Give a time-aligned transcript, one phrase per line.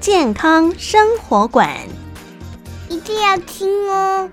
[0.00, 1.76] 健康生活馆。
[2.88, 4.30] 一定要听哦！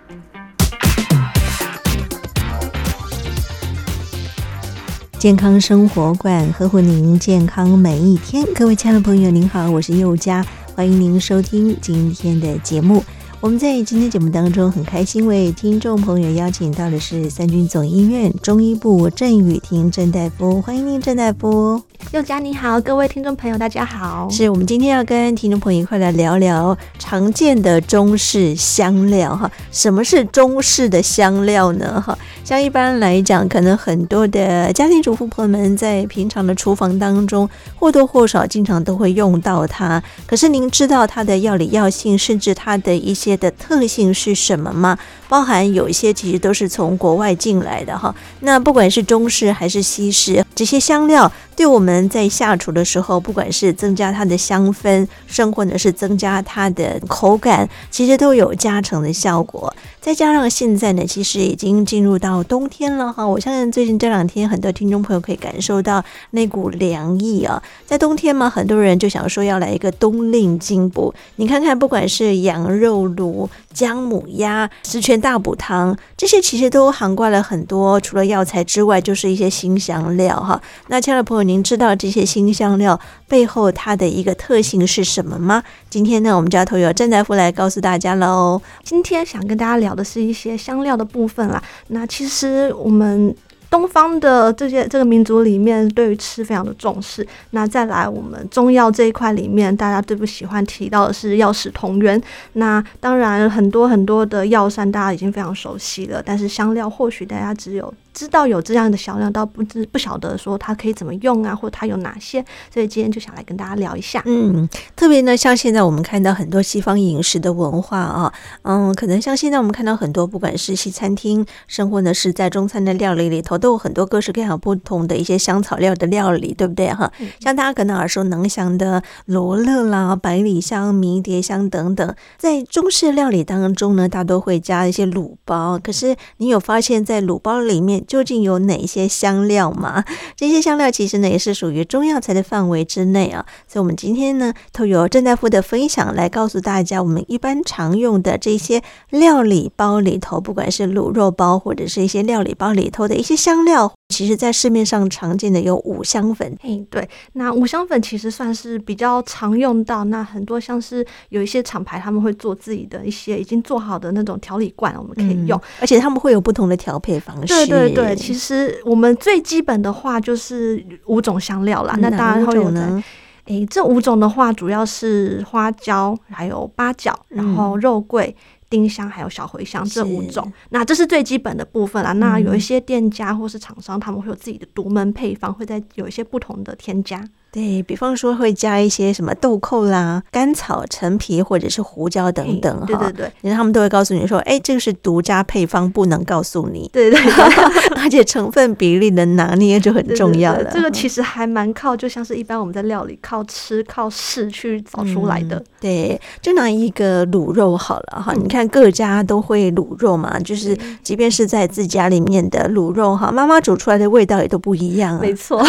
[5.19, 8.45] 健康生活馆呵护您健康每一天。
[8.55, 13.03] 各位亲爱的朋友，您好，我是佑佳，欢迎您收听今天的节目。
[13.39, 21.79] 我们在今天节目当中很开心为听众朋友邀请到的是三军总医院中医部郑雨婷郑大夫，欢迎您郑大夫。
[22.13, 24.27] 佑佳你好，各位听众朋友大家好。
[24.31, 29.49] 是我们今天要跟听众朋友一块来聊聊常见的中式香料哈。
[29.71, 32.01] 什么是中式的香料呢？
[32.01, 40.01] 哈，像一般来讲，可能很多的家庭主妇朋友们在平常的厨房当中或多或少经常都会用到它。
[40.25, 44.97] 可是您知道它的药理药性，甚至它的一些的特性是什么吗？
[45.29, 48.13] 包含有一些其实都是从国外进来的哈。
[48.41, 59.73] 那不管是中式还是西式，这些香料对我们在下厨的时候，不管是增加它的香氛，甚或者是增加它的口感，其实都有加成的效果。
[59.99, 63.27] 再加上现在呢，其实已经进入到冬天了哈。
[63.27, 67.61] 我相信最近这两天，很多听众朋友可以感受到那股凉意啊。
[67.85, 71.13] 在冬天嘛，很多人就想说要来一个冬令进补。
[71.35, 80.61] 你看看，不管是羊肉炉、姜母鸭、十全大补汤，这些其实都涵盖了很多，除了药材之外，就是一些新香料哈。
[80.87, 85.63] 那亲爱的朋友，您知道这些新香料背后它的一个特性是什么吗？
[85.89, 88.61] 今天呢，我们家头有郑大夫来告诉大家喽。
[88.83, 91.61] 今天想跟大家聊的是一些香料的部分啦。
[91.87, 93.35] 那其实我们。
[93.69, 97.25] 东方的这些这个民族里面，对于吃非常的重视。
[97.51, 102.21] 那再来，我们中药这一块里面，大家最不喜欢提到的是药食同源。
[102.53, 107.93] 那当然，很多很多的药膳大家已经非常熟悉了，但是香料或许大家只有。
[108.17, 114.23] 知道有这样的香料，倒不知不晓得说它可以怎么用啊，或者它有哪些，所以今天就想来跟大家聊一下。
[114.25, 118.33] 嗯，特别呢，像现在我们看到很多西方饮食的文化啊，
[118.63, 127.11] 嗯，可能像现在我们看到很多，不管是西餐厅，甚或呢是在中餐的料理里头，都有很多各式各样不同的一些香草料的料理，对不对哈？
[127.19, 135.79] 嗯、像大家可能耳熟能详的罗勒啦、百里香、迷迭香等等，在中式料理当中呢，大多会加一些卤包。
[135.83, 140.03] 可是你有发现，在卤包里面，究竟有哪些香料吗？
[140.35, 143.45] 这些香料其实呢也是属于中药材的范围之内啊。
[143.77, 156.57] 所以，我们今天呢，透过郑大夫的分享来告诉大家，我们一般常用的这些料理包里头，不管是卤肉包或者是一些料理包里头的一些香料，其实在市面上常见的有五香粉。
[156.63, 160.03] 哎，对，那五香粉其实算是比较常用到。
[160.05, 167.53] 那很多像是有一些厂牌他们会做自己的一些已经做好的那种调理罐，我们可以用，嗯、而且他们会有不同的调配方式。
[167.67, 167.93] 对对。
[167.93, 171.95] 对，其实我们最基本的话就是五种香料啦。
[171.99, 173.03] 那当然会有呢。
[173.47, 178.35] 诶，这五种的话，主要是花椒，还有八角，然后肉桂、
[178.69, 180.51] 丁香，还有小茴香这五种。
[180.69, 182.11] 那这是最基本的部分啦。
[182.13, 187.23] 那有一些店家或是厂商，他们会有自己的独门配方，会在有一些不同的添加。
[187.51, 192.85] 对，比方说会加一些什么豆蔻啦、甘草、陈皮或者是胡椒等等哈。
[192.85, 196.89] 对对对，因为他们都会告诉你说，哎，这个是独家配方，不能告诉你。
[196.93, 197.31] 对对对，
[197.97, 200.57] 而且成分比例的拿捏就很重要了。
[200.57, 205.55] 对对对，这个其实还蛮靠，就像是一般我们在料理靠吃、靠试去找出来的。
[205.55, 215.19] 嗯、对，就拿一个卤肉好了哈，嗯、你看各家都会卤肉嘛，就是即便是在自家里面的卤肉哈，妈妈煮出来的味道也都不一样啊。
[215.21, 215.65] 没错，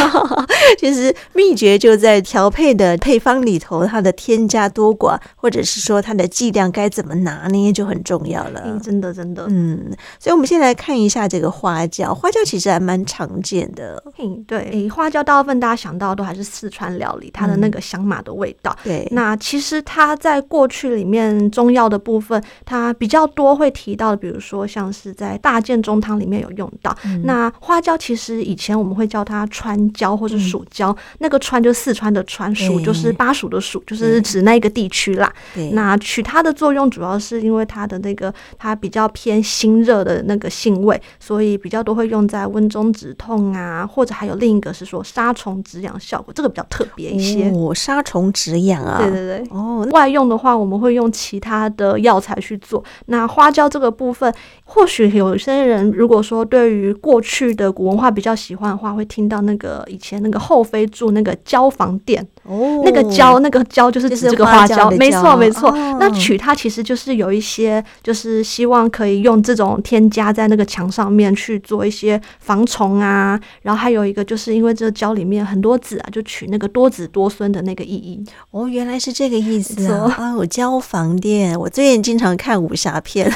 [0.79, 1.68] 其 实秘诀。
[1.77, 8.63] 就在调配的配方里头，它的添加多寡，或者是说它的剂量该怎么拿捏，就很重要了。
[8.65, 9.91] 嗯，真的，真的，嗯。
[10.19, 12.15] 所以，我们先来看一下这个花椒。
[12.15, 14.03] 花椒其实还蛮常见的。
[14.19, 14.89] 嗯，对。
[14.89, 18.75] 花椒大部分大家想到都还是四川料理，它的那个香麻的味道。
[18.85, 19.09] 嗯、对。
[19.11, 26.97] 那其实它在过去里面中药的部分，它比较多会提到的，比如说像是在大建中汤里面有用到。
[27.05, 31.58] 嗯、那花椒其实以前我们会叫它川椒或者蜀椒，嗯、那个川。
[31.59, 35.33] 川就四川的川，蜀就是巴蜀的蜀，就是指那个地区啦。
[35.73, 47.51] 那取它的作用主要是因为它的那个它比较偏辛热的那个性味，所以比较多会用在温中止痛啊，或者还有另一个是说杀虫止痒效果，这个比较特别一些。
[47.51, 49.45] 哦，杀虫止痒啊，对对对。
[49.51, 52.83] 哦，外用的话，我们会用其他的药材去做。
[53.07, 54.33] 那花椒这个部分，
[54.65, 62.25] 或许有些人如果说对于过去的古文化比较喜欢的话，会听到那个以前那个后妃住那个椒房店。
[62.43, 65.71] 哦，那个椒，那个椒就是指这个花椒，没错没错。
[65.99, 73.39] 那取它其实就是有一些，就是希望可以用这种添加在那个墙上面去做一些防虫啊。
[73.63, 78.23] 然后还有一个就是因为这个椒里面很多籽啊，就取那个多子多孙的那个意义。
[78.51, 80.15] 哦，原来是这个意思啊！
[80.19, 83.31] 啊，我椒房店，我最近经常看武侠片，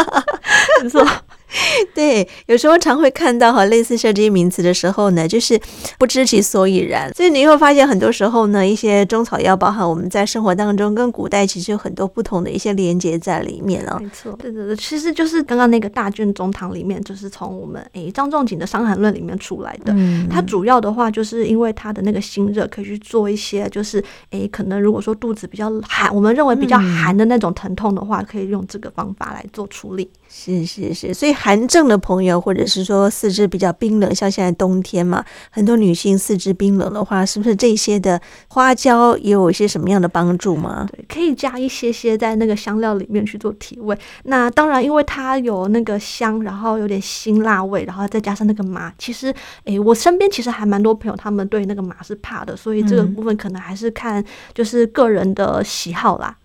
[0.82, 1.06] 没错。
[1.94, 5.60] 对，有时候常会看到哈类似像这些名词的时候呢，就是
[5.98, 7.12] 不知其所以然。
[7.14, 13.98] 所以你会发现，很多时候呢，一些中草药，包含我们在生活当中跟古代其实有很多不同的一些连接在里面啊。
[14.00, 19.92] 没错，对对对，其实就是刚刚那个大卷中堂里面，就是从我们诶张仲景的《伤寒论》里面出来的。
[19.96, 30.08] 嗯，它主要的话就是因为它的那个心热，可以去做一些就是诶可能如果说肚子比较寒，我们认为比较寒的那种疼痛的话，可以用这个方法来做处理。
[30.32, 40.88] 是是是，所以寒症的朋友，或者是说四肢比较冰冷，像现在冬天嘛，很多女性四肢冰冷的话，是不是这些的花椒也有一些什么样的帮助吗？
[40.92, 43.98] 对，可以加一些些在那个香料里面去做提味。
[44.22, 49.34] 那当然，因为它有那个香，然后有点辛辣味，然后再加上那个麻，其实，
[49.64, 54.24] 诶，我身边其实还蛮多朋友，他们对那个麻是怕的，所以这个部分可能还是看
[54.54, 56.36] 就是个人的喜好啦。
[56.38, 56.39] 嗯，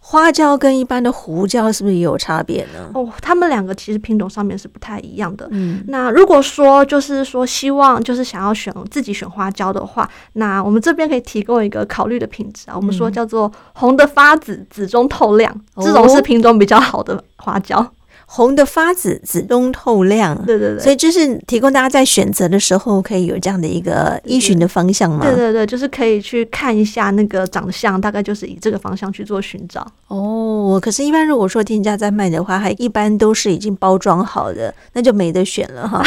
[0.00, 2.90] 花椒跟一般的胡椒是不是也有差别呢？
[2.94, 5.48] 哦，他们两个其实品种上面是不太一样的。
[5.50, 17.84] 嗯，那如果说就是说希望就是想要选自己选花椒的话，那我们这边可以提供一个考虑的品质啊，我们说叫做红的发紫，紫中透亮，这种是品种比较好的花椒。
[18.26, 20.36] 红的发紫，紫中透亮。
[20.44, 25.24] 对对对，所以就是提供大家在选择的时候可以有这样的一个依循的方向嘛。
[25.24, 29.86] 对对对，就是可以去看一下那个长相，大概就是以这个方向去做寻找。
[30.08, 36.02] 哦，可是，一般如果说店家在卖的话，还一般都是已经包装好的，那就没得选了哈。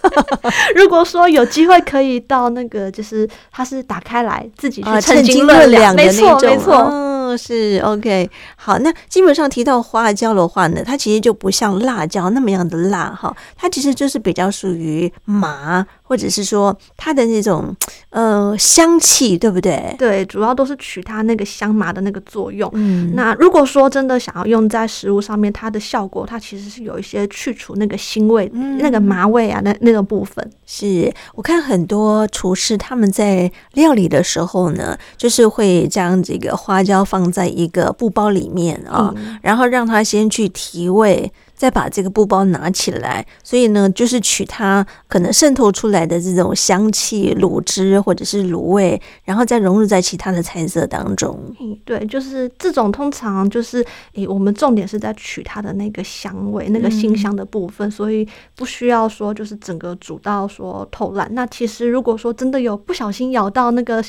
[0.74, 7.09] 如果说有机会可以到那个，就是它是打开来自己去称斤论两的那种，没错没错。
[7.36, 15.86] 是 OK，好，那基本上提到花椒的话呢，它其实就不像辣椒那么样的辣哈，它其实就是比较属于麻。
[16.10, 17.72] 或者是说它的那种
[18.08, 19.94] 呃香气，对不对？
[19.96, 22.68] 对，主要都是取它那个香麻的那个作用。
[22.74, 30.44] 嗯，那如果说真的想要用在食物上面，它的效果，它其实是有一些去除那个腥味、嗯、那个麻味啊，那那个部分。
[30.66, 41.32] 是我看很多厨师他们在料理的时候呢，就是会将这个花椒放在一个布包里面啊，嗯、然后让它先去提味。
[41.60, 51.38] 再把这个布包拿起来，所以呢，就是取它可能渗透出来的这种香气、卤汁或者是卤味，然后再融入在其他的菜色当中。
[51.60, 53.84] 嗯，对，就是这种通常就是
[54.14, 58.26] 诶，我们重点是在取它的那个香味、那个辛香的部分，嗯、所以
[58.56, 61.28] 不需要说就是整个煮到说透烂。
[61.34, 64.02] 那其实如果说真的有不小心咬到那个。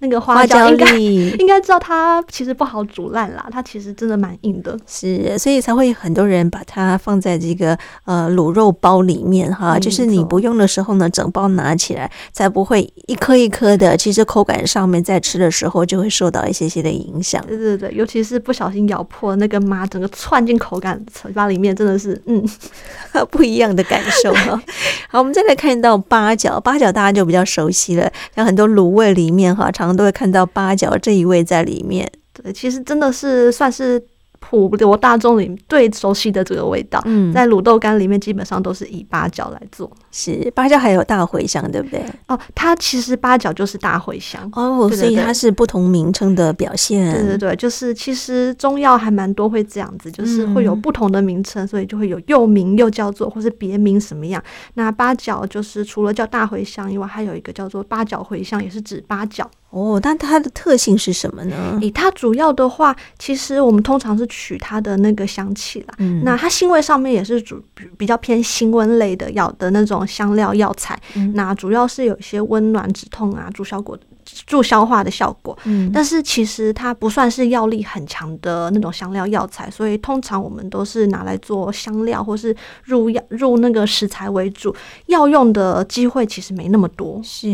[0.00, 17.44] 那个花椒应该应该知道它其实不好煮烂啦，它其实真的蛮硬的，是，所以才会很多人把它放在这个呃卤肉包里面哈，就是你不用的时候呢，整包拿起来，才不会一颗一颗的，其实口感上面在吃的时候就会受到一些些的影响。
[17.46, 22.44] 对对对，尤其是不小心咬破那个麻，整个窜进口感嘴巴里面，真的是嗯
[23.30, 24.60] 不一样的感受哈。
[25.08, 29.65] 好，我们再来看到八角，八角大家就比较熟悉了，像很多卤味里面哈。
[29.70, 34.02] 常常都会看到八角这一位在里面，对，其实真的是算是。
[34.48, 39.90] 普罗大众里最熟悉的这个味道，嗯，在卤豆干里面基本上都是以八角来做。
[40.12, 42.00] 是八角还有大茴香，对不对？
[42.28, 47.12] 哦，它其实八角就是大茴香哦，对对对，所以它是不同名称的表现。
[47.12, 54.42] 对对对，就是其实中药还蛮多会这样子，就是会有不同的名称，嗯、所以就会有又名又叫做或是别名什么样。
[54.74, 59.50] 那八角就是除了叫大茴香以外，还有一个叫做八角茴香，也是指八角。
[59.76, 61.78] 哦，但它的特性是什么呢？
[61.82, 65.94] 诶，它主要的话，其实我们通常是取它的那个香气啦。
[65.98, 67.62] 嗯，那它腥味上面也是主
[67.98, 70.98] 比较偏辛温类的药的那种香料药材。
[71.14, 73.98] 嗯，那主要是有一些温暖止痛啊、助效果
[74.46, 75.56] 助消化的效果。
[75.64, 84.74] 嗯，但是其实它不算是药力很强的那种香料药材，所以通常我们都是拿来做香料或是入药入那个食材为主，
[85.06, 87.20] 药用的机会其实没那么多。
[87.22, 87.48] 是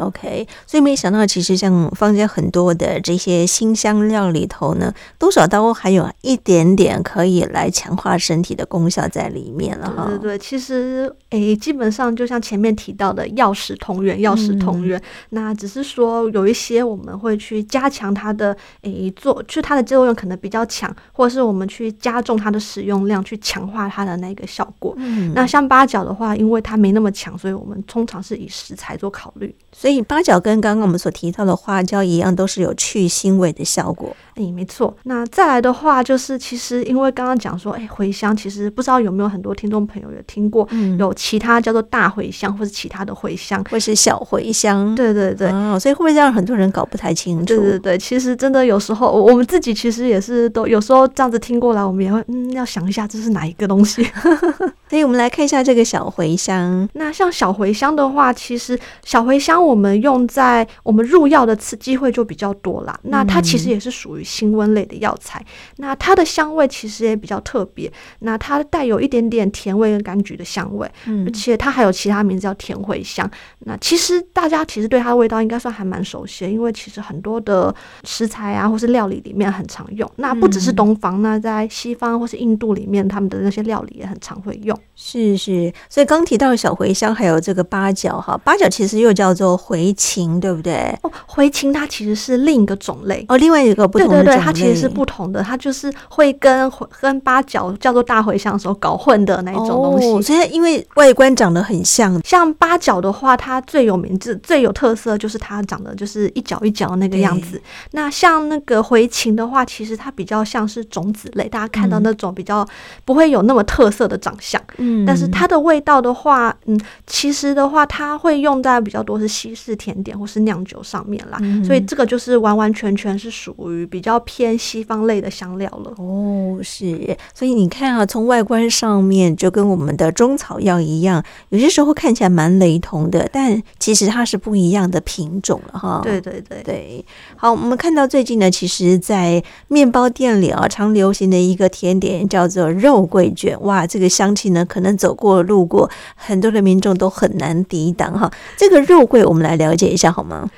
[0.00, 10.06] OK，所以没想到其实像坊间很多的这些新香料里头呢，多少都还有一点点可以来强化身体的功效在里面了哈。
[10.06, 14.98] 对对对，其实诶、欸，基本上就像前面提到的，药食同源，药食同源。
[14.98, 24.94] 嗯、那只是说有一些我们会去加强它的诶、欸、做，就它的作用可能比较强，或者是我们去加重它的使用量，去强化它的那个效果。
[24.96, 29.54] 嗯，那像八角的话，因为它没那么强，所以我们通常是以食材做考虑。
[29.72, 34.14] 所以八角跟刚刚我们所提到的花椒一样，都是有去腥味的效果。
[34.34, 34.96] 哎、欸，没错。
[35.04, 44.94] 那再来的话，就是其实因为刚刚讲说，哎、欸，茴香其实不知道有没有很多听众朋友有听过，嗯、有其他叫做大茴香，或是其他的茴香，或是小茴香。
[44.94, 45.50] 对对对。
[45.50, 47.44] 哦，所以会不会让很多人搞不太清楚？
[47.44, 54.02] 对对对，其实真的有时候我们自己其实也是都有时候这样子听过来，我们也会嗯要想一下这是哪一个东西。
[54.88, 56.88] 所以我们来看一下这个小茴香。
[56.94, 62.98] 那像小茴香的话，其实小茴香我们用在我们入药的次机会就比较多啦。
[63.04, 65.44] 那它其实也是属于辛温类的药材。
[65.76, 67.92] 那它的香味其实也比较特别。
[68.20, 70.90] 那它带有一点点甜味跟柑橘的香味，
[71.24, 73.30] 而且它还有其他名字叫甜茴香。
[73.60, 80.08] 那其实大家其实对它的味道应该算还蛮熟悉的，因为其实很多的食材啊或是料理里面很常用。
[80.16, 84.78] 那不只是东方，那在西方或是印度里面，他们的那些料理也很常会用。
[84.94, 90.96] 是是，所以刚提到的小茴香，还有这个八角哈，八角其实又叫做茴芹，对不对？
[91.02, 94.22] 哦，茴芹它其实是另一个种类哦，另外一个不同的。
[94.22, 96.70] 对对对，它其实是不同的，它就是会跟
[97.00, 100.06] 跟八角叫做大茴香的时候搞混的那一种东西。
[100.06, 107.60] 哦，所以因为外观长得很像，像八角的话，它最有名、字最有特色就是它长得就是一角一角那个样子。
[107.92, 112.66] 那像那个回芹的话，其实它比较像是种子类，大家看到那种比较
[113.04, 114.60] 不会有那么特色的长相。
[114.78, 121.38] 嗯，但是它的味道的话，嗯，其实的话，它会用在比较多是西式甜点或是酿酒上面啦。
[121.40, 125.92] 嗯，所以这个就是完完全全是属于比较偏西方类的香料了。
[125.98, 136.00] 哦，是，所以你看啊，从外观上面就跟我们的中草药一样，有些时候看起来蛮雷同的，但其实它是不一样的品种了哈。
[136.02, 137.04] 对对对对。
[137.36, 148.30] 好，我们看到最近呢，其实，在面包店里啊，常流行的一个甜点叫做肉桂卷，哇，这个香气呢，可能走过路过，很多的民众都很难抵挡哈。
[148.56, 150.50] 这个肉桂，我们来了解一下好吗？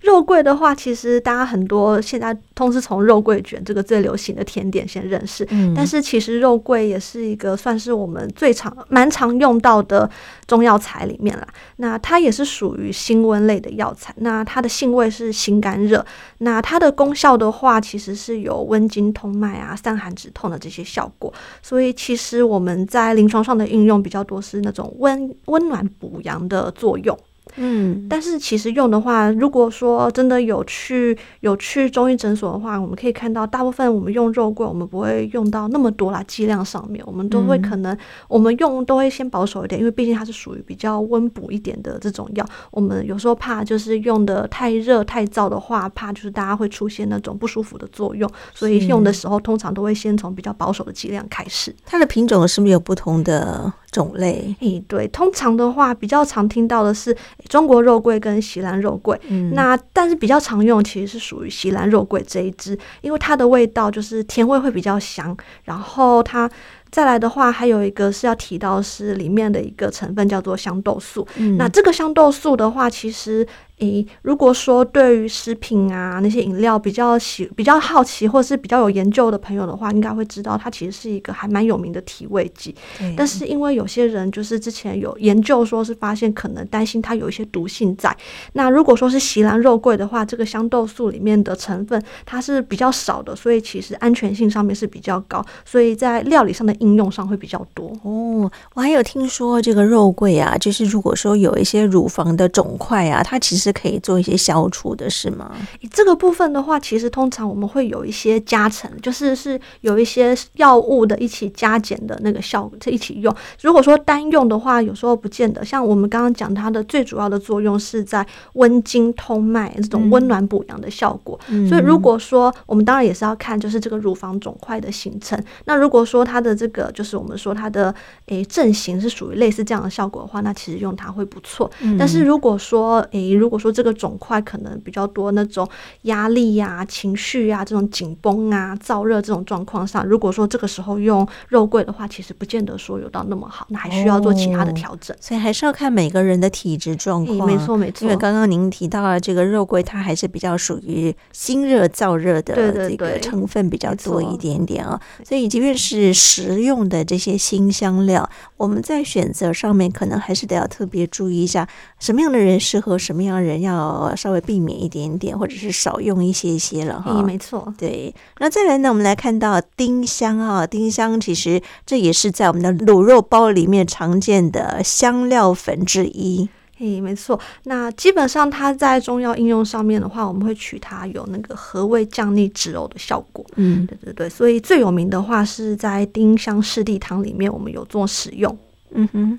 [0.00, 5.46] 肉桂的话，其实大家很多现在都是从肉桂卷这个最流行的甜点先认识。
[5.50, 10.08] 嗯，但是其实肉桂也是一个算是我们最常蛮常用到的
[10.46, 11.46] 中药材里面啦。
[11.76, 14.14] 那它也是属于辛温类的药材。
[14.18, 16.04] 那它的性味是辛甘热。
[16.38, 21.32] 那它的功效的话，其实是有温经通脉啊、散寒止痛的这些效果。
[21.62, 27.18] 所以其实我们在临床上的应用比较多是那种温温暖补阳的作用。
[27.56, 37.96] 嗯，但是其实用的话，如果说真的有去有去中医诊所的话，我们可以看到，大部分我们用肉桂，我们不会用到那么多啦，剂量上面，我们都会可能
[38.28, 51.74] 我们用都会先保守一点，因为毕竟它是属于比较温补一点的这种药，我们有时候怕就是用的太热太燥的话，怕就是大家会出现那种不舒服的作用，所以用的时候通常都会先从比较保守的剂量开始。
[51.84, 54.54] 它的品种是不是有不同的种类？
[54.60, 57.16] 诶，对，通常的话比较常听到的是。
[57.48, 66.50] 中国肉桂跟锡兰肉桂，嗯，那但是比较常用其实是属于锡兰肉桂这一支，因为它的味道就是甜味会比较香，然后它
[66.90, 73.46] 再来的话还有一个是要提到是里面的一个成分叫做香豆素，嗯，那这个香豆素的话其实。
[73.78, 82.74] 诶，如果说对于食品啊那些饮料比较喜比较好奇，或者是比较有研究的朋友的话，应该会知道它其实是一个还蛮有名的提味剂。
[82.98, 88.16] 对但是因为有些人就是之前有研究，说是发现可能担心它有一些毒性在。
[88.52, 97.92] 那如果说是锡兰肉桂的话，这个香豆素里面的成分它是比较少的，所以其实安全性上面是比较高，所以在料理上的应用上会比较多。
[98.04, 105.52] 哦，我还有听说这个肉桂啊，就是如果说有一些乳房的肿块啊，它其实是可以做一些消除的，是吗？
[105.90, 113.34] 这个部分的话，其实通常我们会有一些加成，就是是有一些药物的一起加减的那个效果，一起用。
[113.60, 115.64] 如果说单用的话，有时候不见得。
[115.64, 121.38] 像我们刚刚讲，它的最主要的作用是在温经通脉这种温暖补阳的效果。
[121.48, 125.42] 嗯、所以如果说我们当然也是要看，就是这个乳房肿块的形成。
[125.64, 127.94] 那如果说它的这个就是我们说它的
[128.26, 131.70] 诶阵型是属于类似这样的效果的话，那其实用它会不错。
[131.80, 135.68] 嗯、但是如果说诶如果果说这个肿块可能比较多那种
[136.02, 145.16] 压力呀、啊、情绪啊这种紧绷啊、燥热这种状况上，如果说这个时候用肉桂的话，其实不见得说有到那么好，那还需要做其他的调整。
[145.16, 147.46] 哦、所以还是要看每个人的体质状况。
[147.46, 155.24] 没错没错，因为刚刚您提到了这个肉桂，它还是比较属于辛热燥热的这个成分比较多一点点啊、哦。
[155.24, 161.68] 所以即便是食用的这些辛香料，我们在选择上面可能还是得要特别注意一下，
[162.00, 167.12] 什么样的人适合，什么样的人要稍微避免一点点，或者是少用一些些了哈。
[167.14, 167.72] 嗯，没错。
[167.78, 176.48] 对，那再来呢，我们来看到丁香啊，丁香其实这也是在我们的卤肉包里面常见的香料粉之一。
[176.76, 177.38] 嘿，没错。
[177.64, 183.46] 那基本上它在中药应用上面的话，我们会取它有那个和胃降逆止呕的效果。
[183.54, 184.28] 嗯，对对对。
[184.28, 188.58] 所以最有名的话是在丁香四地汤里面，我们有做使用。
[188.90, 189.38] 嗯哼。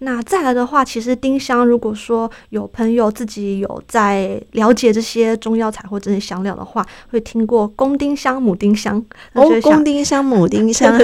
[0.00, 9.02] 那再来的话，其实丁香，如果说有朋友自己有在了解这些中药材或这些香料的话，会听过公丁香、母丁香。
[9.32, 10.96] 哦，公丁香、 母丁香，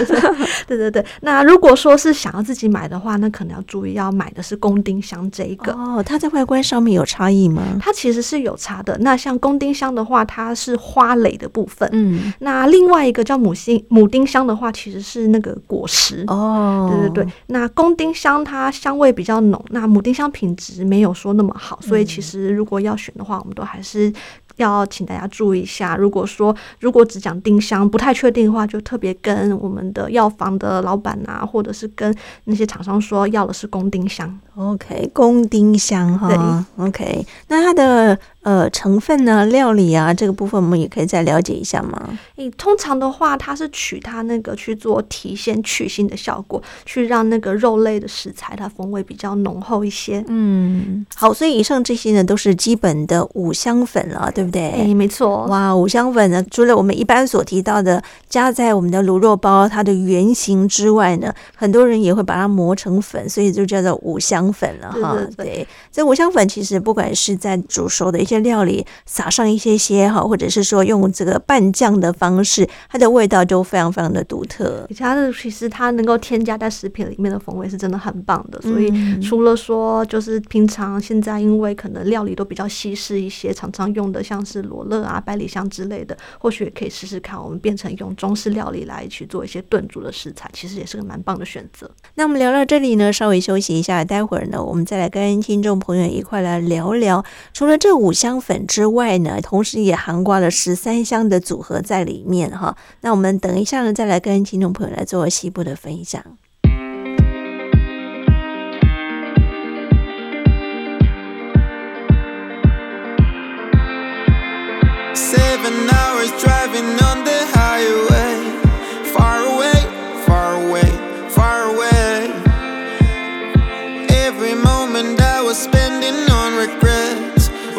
[0.67, 1.05] 对对对。
[1.23, 5.73] 那如果说是想要自己买的话，那可能要注意要买的是公丁香这一个。
[5.73, 7.63] 哦，它在外观上面有差异吗？
[7.81, 8.99] 它其实是有差的。
[9.01, 11.89] 那像公丁香的话，它是花蕾的部分。
[11.93, 12.33] 嗯。
[12.41, 16.25] 那另外一个叫母星母丁香的话，其实是那个果实。
[16.27, 16.91] 哦。
[16.93, 17.33] 对对对。
[17.47, 18.43] 那公丁香。
[18.43, 24.13] 它香味比较浓，那母丁香品质没有说那么好，所以其实如果要选的话，我们都还是
[24.57, 25.97] 要请大家注意一下。
[25.97, 34.39] 如果说如果只讲丁香不太确定的话，就特别跟我们的药房的老板啊，或者是跟那些厂商说要的是公丁香。
[34.57, 36.29] OK，公丁香哈。
[36.29, 38.19] 对，OK，那它的。
[38.43, 39.47] 呃，成分呢？
[39.47, 42.19] 料理啊，这个部分我们也可以再了解一下吗？
[42.35, 50.25] 诶通常的话，它是取它那个去做提鲜去腥的效果，去让那个肉类的食材它风味比较浓厚一些。
[50.27, 54.71] 嗯，好，所以以上这些呢，都是基本的五香粉了，对不对？
[54.71, 55.47] 哎，没错。
[55.47, 65.15] 哇，五香粉呢，除了我们一般所提到的加在我们的卤肉包它的原型之外呢，很多人也会把它磨成粉，所以就叫做五香粉了哈。
[65.15, 68.32] 对，对，对，这五香粉其实不管是在煮熟的一些。
[68.33, 74.87] 些料理撒上一些些哈，或者是说用这个拌酱的方式，它的味道就非常非常的独特。
[74.89, 78.61] 其他的其实它能够添加在食品里面的风味是真的很棒的。
[78.63, 91.91] 所以除了说就是平常现在因为可能料理都比较西式一些，常常用的像是罗勒啊、百里香之类的，或许也可以试试看，我们变成用中式料理来去做一些炖煮的食材，其实也是个蛮棒的选择。
[92.15, 102.77] 那我们聊到这里呢，稍微休息一下，待会儿呢，我们再来跟听众朋友一块来聊聊，除了这五香粉之外呢同时也含挂了十三香的组合在里面哈。
[103.01, 106.23] 那我们等一下呢再来跟听众朋友来做西部的分享。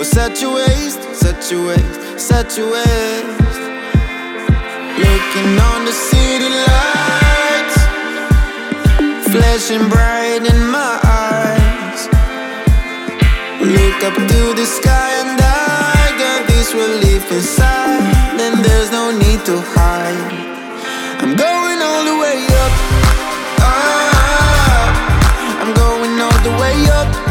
[0.03, 3.57] Well, set your waist, set your waist, set your waist.
[4.99, 7.77] Looking on the city lights,
[9.31, 12.01] flashing bright in my eyes.
[13.63, 18.03] Look up to the sky and I got this relief inside.
[18.37, 20.33] Then there's no need to hide.
[21.23, 22.73] I'm going all the way up.
[23.63, 27.22] Ah, I'm going all the way up.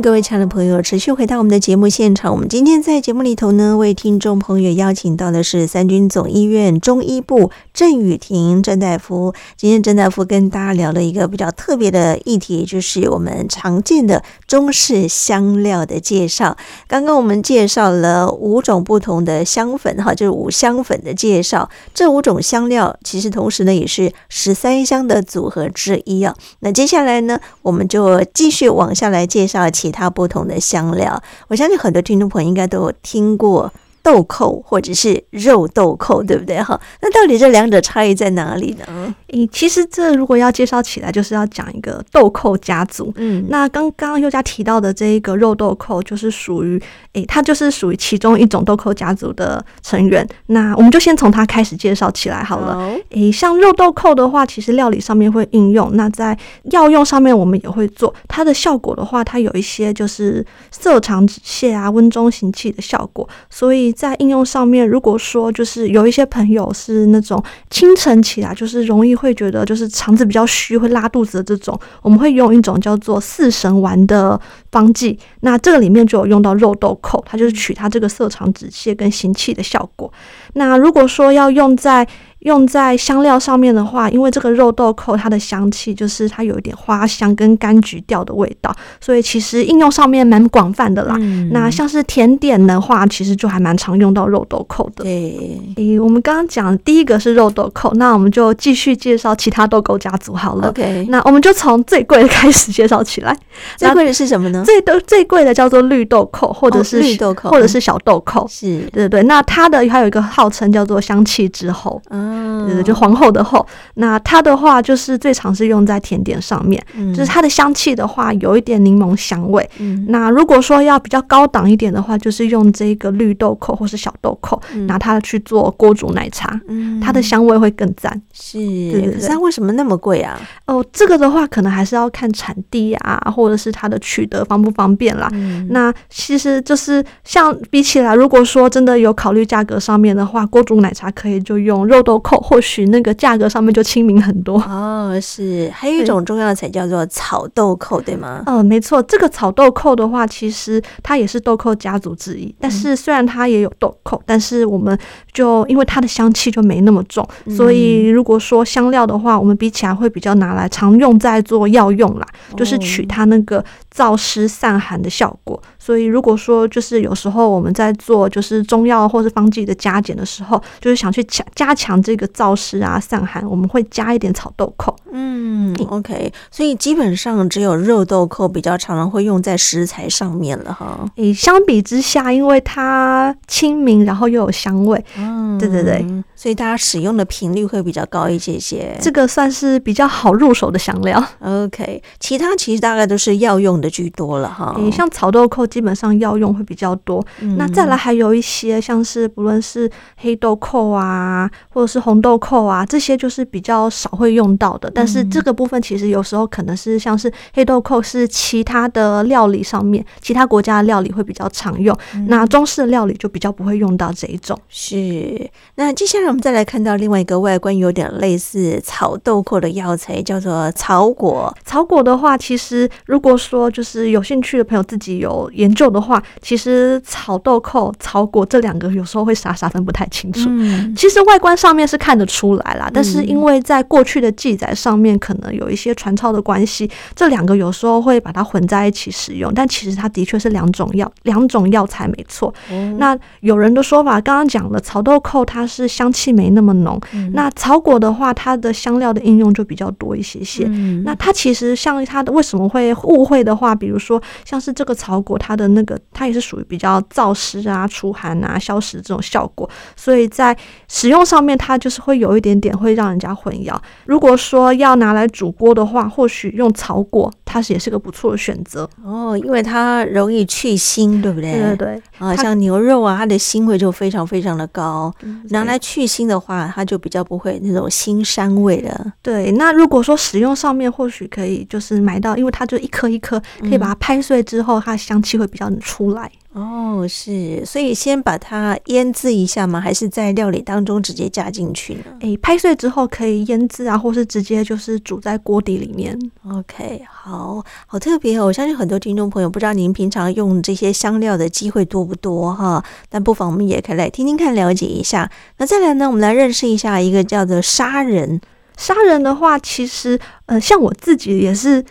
[0.00, 2.32] 各位亲爱的朋友持续回到我们的节目现场。
[2.32, 9.34] 我们今天在节目里头呢，为听众朋友邀请到的是三军总医院中医部郑雨婷郑大夫。
[9.56, 16.56] 今天郑大夫跟大家聊了一个比较特别的议题，就是我们常见的中式香料的介绍。
[16.86, 21.68] 刚刚我们介绍了五种不同的香粉，哈，就是五香粉的介绍。
[21.92, 26.36] 这五种香料其实同时呢，也是十三香的组合之一啊。
[26.60, 31.22] 那接下来呢，我们就继续往下来介绍其他不同的香料。
[31.48, 33.72] 我相信很多听众朋友应该都有听过。
[34.08, 36.58] 豆蔻或者是肉豆蔻，对不对？
[36.62, 39.14] 哈，那到底这两者差异在哪里呢？
[39.26, 43.12] 诶，其实这如果要介绍起来，就是要讲一个豆蔻家族。
[43.16, 50.26] 嗯，那刚刚优佳提到的这一个肉豆蔻，就是属于诶，它就是属于其中一种豆蔻家族的成员。
[50.46, 52.74] 那我们就先从它开始介绍起来好了。
[52.76, 56.34] 好诶，像肉豆蔻的话，其实料理上面会应用，那在
[56.70, 58.14] 药用上面我们也会做。
[58.26, 63.94] 它的效果的话，它有一些就是色肠止泻啊、温中行气的效果，所以。
[63.98, 75.18] 在应用上面，如果说就是有一些朋友是那种清晨起来就是容易会觉得就是肠子比较虚，会拉肚子的这种，我们会用一种叫做四神丸的方剂。
[75.40, 80.12] 那这个里面就有用到肉豆蔻，它就是取它这个色肠止泻跟行气的效果。
[80.52, 82.06] 那如果说要用在
[82.40, 91.16] 用在香料上面的话，因为这个肉豆蔻它的香气就是它有一点花香跟柑橘调的味道，所以其实应用上面蛮广泛的啦。
[91.18, 95.04] 嗯、那像是甜点的话，其实就还蛮常用到肉豆蔻的。
[95.04, 100.68] 对，诶，我们刚刚讲第一个是肉豆蔻，那我们就继续介绍其他豆蔻家族好了。
[100.68, 103.36] OK，那我们就从最贵的开始介绍起来。
[103.76, 104.62] 最贵的是什么呢？
[104.64, 108.46] 最都最贵的叫做绿豆蔻，或者是、哦、绿豆蔻，或者是小豆蔻。
[108.48, 109.22] 是，对对对。
[109.24, 112.00] 那它的还有一个号称叫做香气之后。
[112.10, 112.27] 嗯
[112.66, 119.68] 对，就皇后的后，那它的话就是最常是用在甜点上面，嗯、就是它的香气的话有一点柠檬香味。
[119.78, 128.20] 嗯、那如果说要比较高档一点的话，就是用这个绿豆蔻或是小豆蔻，嗯、拿它去做锅煮奶茶，嗯、它的香味会更赞。
[128.32, 129.28] 是，对对对。
[129.28, 130.38] 那为什么那么贵啊？
[130.66, 135.28] 哦，这个的话可能还是要看产地啊，或者是它的取得方不方便啦。
[135.32, 144.60] 嗯、那其实就是像比起来，如果说真的有考虑价格上面的话，锅煮奶茶可以就用肉豆蔻或或许那个价格上面就亲民很多。
[144.68, 148.42] 哦，是，还有一种中药材叫做草豆蔻，对吗？
[148.46, 154.98] 嗯、呃，没错，这个草豆蔻的话，其实它也是豆蔻家族之一，但是虽然它也有豆蔻，但是我们
[155.32, 157.24] 就因为它的香气就没那么重，
[157.56, 162.26] 所以如果说香料的话，我们比起来会比较拿来常用在做药用啦，
[162.56, 165.62] 就是取它那个燥湿散寒的效果。
[165.78, 172.58] 所以如果说就是有时候我们在做就是中药或是方剂的加减的时候，就是想去强加强这个燥。
[172.58, 174.92] 湿啊，散寒，我们会加一点炒豆蔻。
[175.12, 181.08] 嗯，OK，所以基本上只有肉豆蔻比较常常会用在食材上面了哈。
[181.14, 186.04] 诶，相比之下，因为它清明，然后又有香味，嗯，对对对，
[186.38, 188.96] 所以大家使用的频率会比较高一些些。
[189.02, 191.22] 这个算是比较好入手的香料。
[191.40, 194.72] OK，其他其实大概都是药用的居多了哈。
[194.78, 197.22] 诶，像草豆蔻基本上药用会比较多。
[197.40, 202.38] 嗯、那再来还有一些像是不论是黑豆蔻啊，或者是红豆。
[202.38, 214.56] 蔻啊，这些就是比较少会用到的，但是这个部分其实有时候可能是像是黑豆蔻，是其他的料理上面，其他国家的料理会比较常用，嗯、那中式的料理就比较不会用到这一种。
[214.68, 221.52] 是，那接下来我们再来看到另外一个外观有点类似草豆蔻的药材，叫做草果。
[221.64, 230.48] 草果的话，其实如果说就是有兴趣的朋友自己有研究的话，其实草豆蔻、草果这两个有时候会傻傻分不太清楚。
[230.48, 242.52] 嗯、其实外观上面是看得出来啦，但是因为在过去的记载上面可能有一些传抄的关系，这两个有时候会把它混在一起使用，但其实它的确是两种药，两种药材没错。
[242.70, 250.64] 嗯、那有人的说法，刚刚讲了草豆蔻它是香气没那么浓，嗯、那草果的话，它的香料的应用就比较多一些些。
[250.66, 260.54] 嗯、那它其实像它的为什么会误会的话，比如说像是这个草果，它的那个它也是属于比较燥湿啊、除寒啊、消食这种效果，所以在
[260.88, 262.18] 使用上面它就是会。
[262.18, 263.72] 有一点点会让人家混淆。
[264.04, 271.52] 如果说要拿来煮锅的话，或许用草果，它是也是个不错的选择哦，因为它容易去腥，对不对？
[271.52, 272.02] 对对对。
[272.18, 275.14] 啊，像牛肉啊，它的腥味就非常非常的高。
[275.50, 279.12] 拿来去腥的话，它就比较不会那种腥膻味了。
[279.22, 286.32] 对，那如果说使用上面，或许可以就是买到，因为它就一颗一颗，可以把它拍碎之后，它的香气会比较出来。
[286.54, 289.78] 哦，是，所以先把它腌制一下吗？
[289.78, 292.04] 还是在料理当中直接加进去呢？
[292.20, 296.18] 诶、欸，拍碎之后可以腌制啊，或是直接就是煮在锅底里面。
[296.50, 298.46] OK，好好特别哦！
[298.46, 305.30] 我相信很多听众朋友不知道您平常用这些香料的机会多不多哈，但不妨我们也可以来听听看，了解一下。
[305.58, 308.40] 那再来呢，我们来认识一下一个叫做杀人”。
[308.76, 311.84] 杀人的话，其实呃，像我自己也是。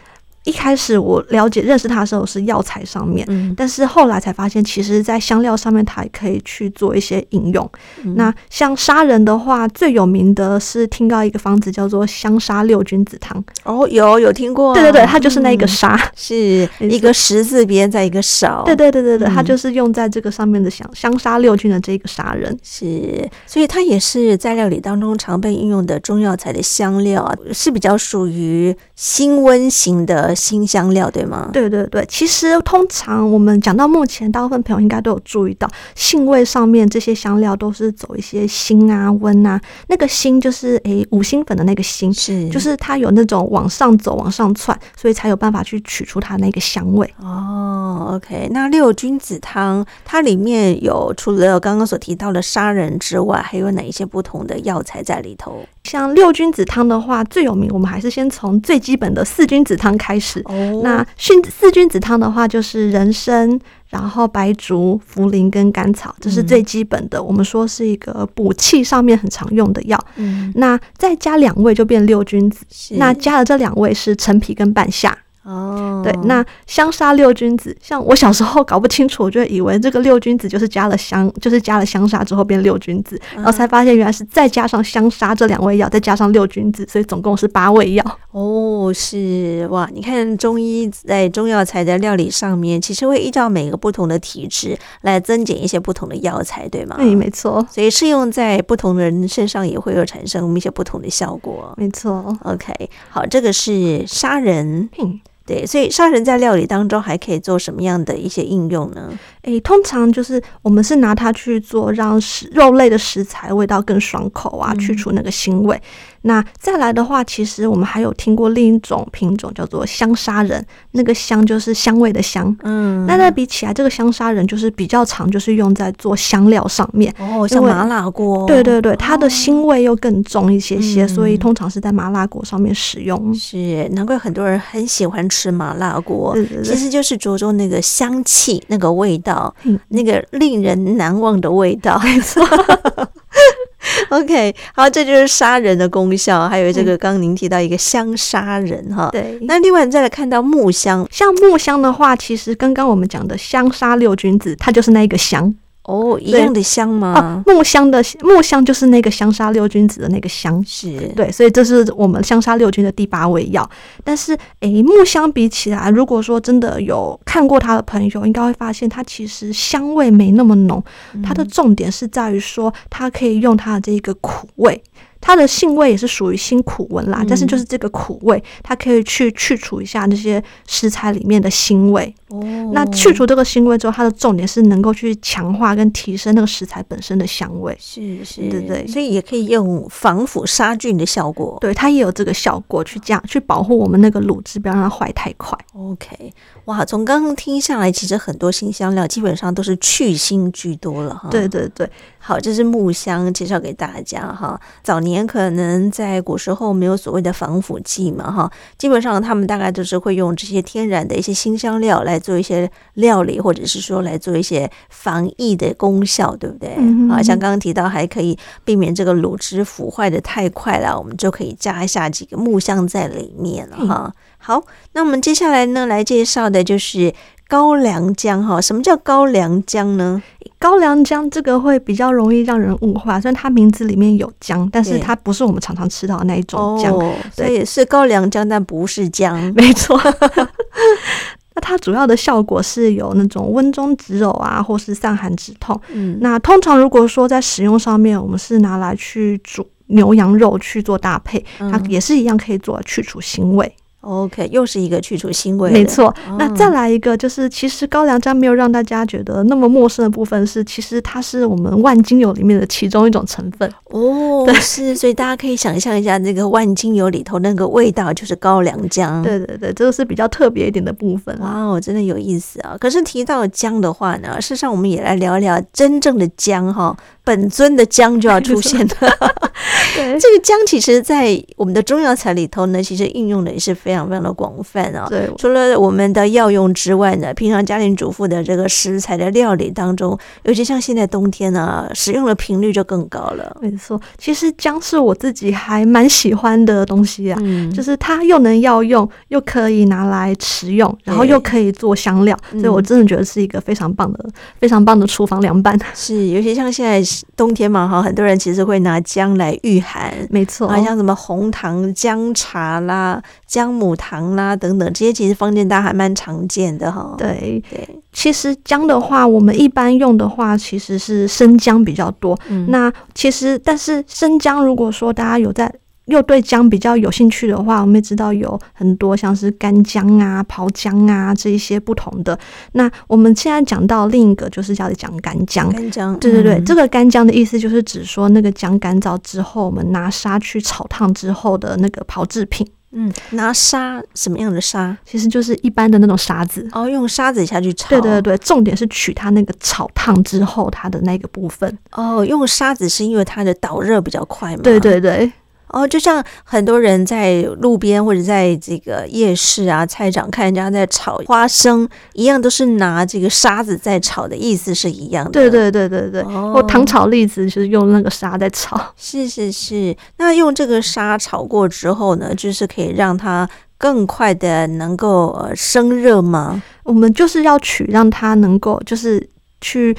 [0.48, 7.70] 一开始我了解认识它的时候是药材上面，嗯，但是后来才发现，其实，在香料上面它也可以去做一些应用。
[8.06, 13.44] 嗯、那像砂仁的话，最有名的是听到一个方子叫做香砂六君子汤。
[13.66, 14.74] 哦，有有听过、啊？
[14.74, 18.64] 对对对，它就是那个砂，嗯、是一个十字边在一个勺。
[18.66, 22.58] 对对对对对，它就是用在这个上面的香香砂六君的这个砂仁。
[22.64, 30.37] 是，所以它也是在料理当中常被应用的中药材的香料啊，是比较属于辛温型的。
[30.38, 31.50] 辛香料对吗？
[31.52, 39.60] 对对对，其实通常我们讲到目前，大部分朋友应该都有注意到，性味上面这些香料都是走一些辛啊、温啊。
[39.88, 47.12] 那个辛就是诶五辛粉的那个辛，是就是它有那种往上走、往上窜，所以才有办法去取出它那个香味。
[47.20, 55.66] 哦，OK，那六君子汤它里面有除了刚刚所提到的砂仁之外，还有哪一些不同的药材在里头？
[55.84, 60.27] 像六君子汤的话，最有名，我们还是先从最基本的四君子汤开始。
[60.46, 63.60] 哦，那熏四君子汤的话，就是人参，
[63.90, 67.18] 然后白术、茯苓跟甘草，这是最基本的。
[67.20, 70.00] 嗯、我们说是一个补气上面很常用的药。
[70.16, 72.66] 嗯，那再加两味就变六君子。
[72.92, 75.18] 那加了这两味是陈皮跟半夏。
[75.48, 88.20] 哦，对，那香砂六君子，像我小时候搞不清楚，我就以为这个六君子就是加了香，就是加了香砂之后变六君子，然后才发现原来是再加上香砂这两味药，再加上六君子，所以总共是八味药。
[88.32, 96.98] 哦，是哇，你看中医在中药材的料理上面，其实会依照每个不同的体质来增减一些不同的药材，对吗？
[97.00, 97.66] 嗯，没错。
[97.72, 101.74] 所以适用在不同的人身上也会有产生一些不同的效果。
[101.78, 102.38] 没错。
[102.44, 102.74] OK，
[103.10, 104.90] 好，这个是杀人。
[105.00, 109.18] 嗯对，所以砂仁在料理当中还可以做什么样的一些应用呢？
[109.44, 115.82] 诶，通常就是我们是拿它去做让食肉类的食材味道更爽口啊，嗯、去除那个腥味。
[116.24, 122.54] 那再来的话，其实我们还有听过另一种品种叫做香砂仁，那个香就是香味的香。
[122.64, 127.14] 嗯，那那比起来，这个香砂仁就是比较常，就是用在做香料上面。
[127.18, 128.46] 哦，像麻辣锅。
[128.46, 133.34] 对对对，它的腥味又更重一些些，哦、所以通常是在麻辣锅上面使用。
[133.34, 142.00] 是，难怪很多人很喜欢吃麻辣锅，其实就是着重那个香气、那个味道，嗯、那个令人难忘的味道。
[142.04, 142.44] 没错。
[144.10, 149.10] OK，好，这就是杀人的功效，还有这个刚刚您提到一个香杀人哈。
[149.12, 155.54] 对，那另外再来看到木香，像木香的话，其实刚刚我们讲的香杀六君子，它就是那一个香。
[155.88, 157.14] 哦，一样的香吗？
[157.14, 163.68] 啊、木香的木香就是那个香砂六君子的那个香，是对，所以这是我们香砂六君的第八味药。
[164.04, 170.84] 但是，诶、欸，木香比起来，如果说真的有看过它的朋友，应该会发现它其实香味没那么浓。
[171.24, 174.84] 它的重点是在于说，它可以用它的这个苦味。
[175.20, 182.14] 它的性味也是属于辛苦温啦，嗯、但是就是这个苦味，它可以去去除一下那些食材里面的腥味。
[182.30, 182.40] 哦，
[182.74, 187.76] 那去除这个腥味之后，它的重点是能够去强化跟提升那个食材本身的香味。
[187.80, 191.58] 是是，对对，所以也可以用防腐杀菌的效果。
[191.62, 195.58] 对，它也有这个效果，去这样去保护我们那个卤汁，不要让它坏太快。
[195.74, 196.34] OK，
[196.66, 201.30] 哇，从刚刚听下来，其实很多新香料基本上都是去腥居多了哈。
[201.30, 201.90] 对对对。
[202.28, 204.60] 好，这是木香，介绍给大家哈。
[204.84, 216.76] 早年可能在古时候没有所谓的防腐剂嘛哈，基本上他们大概都是会用这些天然的一些新香料来做一些料理，或者是说来做一些防疫的功效，对不对？
[216.78, 224.04] 嗯、啊，像刚刚提到还可以避免这个卤汁腐坏的太快了，我们就可以加一下几个木香在里面了哈。
[224.06, 227.14] 嗯、好，那我们接下来呢来介绍的就是。
[227.48, 230.22] 高粱姜哈，什么叫高粱姜呢？
[230.60, 236.92] 高粱姜这个会比较容易让人误化，虽然它名字里面有姜，但是它不是我们常常吃到的那一种姜，
[237.32, 240.00] 所以是高粱姜，但不是姜，没错。
[241.54, 245.80] 那它主要的效果是有那种温中止呕啊，或是散寒止痛。
[245.94, 253.72] 嗯，那通常如果说在使用上面，我们是拿来去煮牛羊肉去做搭配，它也是一样可以做去除腥味。
[254.08, 255.70] OK，又是一个去除腥味。
[255.72, 264.44] 没错，那再来一个就是，其实高粱姜没有让大家觉得那么陌生的部分是，其实它是我们万金油里面的其中一种成分哦。
[264.46, 269.22] 对，是，所以大家可以想象一下，那个万金油里头那个味道就是高粱姜。
[269.22, 271.38] 对对对，这个是比较特别一点的部分。
[271.40, 272.78] 哇哦，真的有意思啊！
[272.80, 276.96] 可是提到姜的话呢，事实上我们也来聊一聊真正的姜哈。
[277.24, 278.96] 本尊的姜就要出现了。
[279.96, 285.08] 对，这个姜其实，在我们的中药材里头呢，其实应用的也是非常非常的广泛啊。
[285.10, 293.56] 对，除了我们的药用之外呢，平常家庭主妇的这个食材的料理当中，尤其像现在冬天呢、啊，使用的频率就更高了。
[293.62, 305.80] 没错，其实姜是我自己还蛮喜欢的东西啊，嗯、就是它又能药用，又可以拿来食用，然后又可以做香料，所以我真的觉得是一个非常棒的、嗯、非常棒的厨房凉拌。
[305.96, 306.98] 是，尤其像现在。
[307.36, 317.16] 冬天嘛，哈，很多人其实会拿姜来御寒，没错，啊，像什么红糖姜茶啦、姜母糖啦等等，这些其实坊间大家还蛮常见的哈。
[317.18, 322.38] 对对，其实姜的话，我们一般用的话，其实是生姜比较多。
[322.50, 325.74] 嗯，那其实，但是生姜，如果说大家有在。
[326.08, 332.40] 又对姜比较有兴趣的话，我们也知道有很多像是干姜啊、泡姜啊这一些不同的。
[332.72, 335.70] 那我们现在讲到另一个，就是叫做讲干姜。
[335.70, 342.66] 干姜，对对对，嗯、这个干姜的意思就是指说那个姜干燥之后，我们拿沙去炒烫之后的那个炮制品。
[343.00, 344.98] 嗯，拿沙什么样的沙？
[345.06, 346.68] 其实就是一般的那种沙子。
[346.72, 347.90] 哦，用沙子下去炒。
[347.90, 351.78] 对对对，重点是取它那个炒烫之后它的那个部分。
[351.92, 354.64] 哦，用沙子是因为它的导热比较快嘛？
[354.64, 355.32] 对对对。
[355.70, 365.32] 哦，就像很多人在路边或者在这个夜市啊、菜场看人家在炒花生一样，都是拿这个沙子在炒的意思是一样的。
[365.32, 366.22] 对对对对对。
[366.22, 368.80] 哦，或糖炒栗子就是用那个沙在炒。
[368.96, 369.96] 是是是。
[370.18, 376.64] 那用这个沙炒过之后呢，就是可以让它更快的能够呃生热吗？
[376.84, 379.30] 我们就是要取让它能够就是。
[379.60, 379.98] 去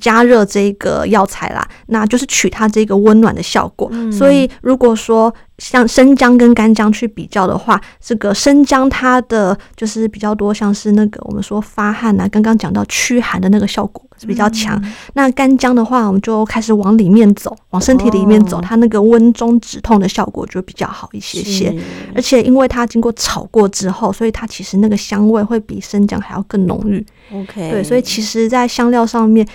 [0.00, 3.88] 加热这个药材啦，那就是取它这个温暖的效果。
[3.92, 14.80] 嗯、所以如果说像生姜跟干姜去比较的话，这个生姜它的就是比较多，像是那个我们说发汗啊，刚刚讲到驱寒的那个效果是比较强。
[14.84, 21.74] 嗯、那干姜的话，我们就开始往里面走，往身体里面走，哦、它那个温中止痛的效果就比较好一些些。
[22.14, 27.04] 而且因为它经过炒过之后，所以它其实那个香味会比生姜还要更浓郁。
[27.32, 29.46] OK，对，所以其实，在香料上面，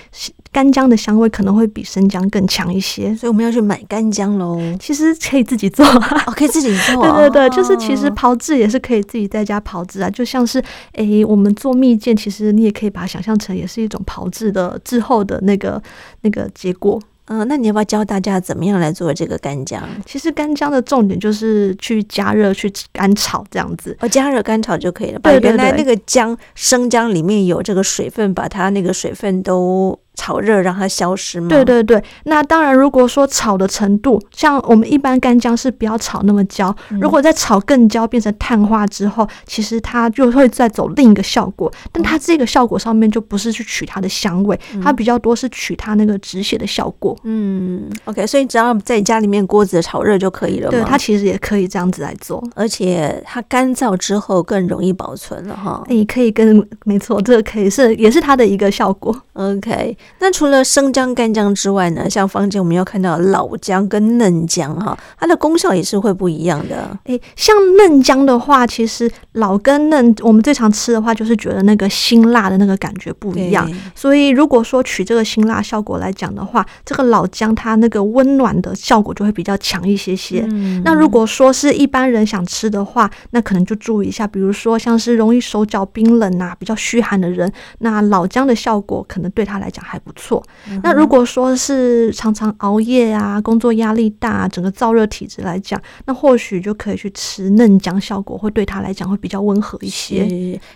[0.52, 4.62] 干姜的香味可能会比生姜更强一些，所以我们要去买干姜喽。
[4.80, 7.02] 其实可以自己做，哦，可以自己做。
[7.17, 15.82] 对对对，就是其实炮制也是可以自己在家炮制啊，就像是诶，我们做蜜饯，其实你也可以把它想象成也是一种炮制的之后的那个
[16.21, 17.02] 那个结果。
[17.26, 19.82] 嗯，那你要不要教大家怎么样来做这个干姜？
[20.06, 23.97] 其实干姜的重点就是去加热、去干炒这样子。
[24.02, 25.20] 哦，加热干炒就可以了。
[25.20, 29.97] 把原来那个姜生姜里面有这个水分，把它那个水分都。
[30.16, 31.47] 炒热让它消失吗？
[31.47, 41.72] 对对对，那当然，如果说炒的程度，像我们一般干姜是不要炒那么焦，嗯、如果再炒更焦变成碳化之后，其实它就会再走另一个效果。
[41.91, 47.18] 但它这个效果上面就不是去取它的香味，嗯、它比较多是取它那个止血的效果。
[47.24, 50.70] 嗯，OK，所以只要在家里面锅子炒热就可以了。
[50.70, 55.84] 对，它其实也可以这样子来做，而且它干燥之后更容易保存了哈。
[55.88, 59.16] 你可以跟没错，这个可以是也是它的一个效果。
[59.34, 59.97] OK。
[60.20, 66.97] 那除了生姜、干姜之外呢，像坊间我们要看到老姜跟嫩姜哈，它的功效也是会不一样的。
[67.06, 73.70] 诶，像嫩姜的话，其实老跟嫩，我们最常吃的话就是觉得那个辛辣的那个感觉不一样。
[73.93, 80.45] 所以如果说取这个辛辣效果来讲的话，这个老姜它那个温暖的效果就会比较强一些些。
[80.51, 90.24] 嗯、那如果说是一般人想吃的话，那可能就注意一下，比如说像是容易手脚冰冷啊、比较虚寒的人，那老姜的效果可能对他来讲还不错。
[90.24, 90.41] 错，
[90.82, 100.26] 那如果说是常常熬夜啊，工作压力大，整个燥热体质来讲，那或许就可以去吃嫩姜，效果会对他来讲会比较温和一些。